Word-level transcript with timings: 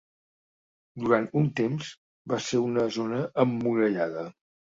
Durant 1.03 1.27
un 1.41 1.49
temps 1.59 1.89
va 2.33 2.41
ser 2.47 2.63
una 2.69 2.87
zona 2.97 3.21
emmurallada. 3.45 4.27